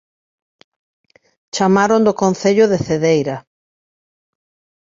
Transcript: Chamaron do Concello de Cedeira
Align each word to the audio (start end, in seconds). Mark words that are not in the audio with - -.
Chamaron 1.55 2.01
do 2.07 2.17
Concello 2.21 2.65
de 2.71 2.77
Cedeira 2.85 3.37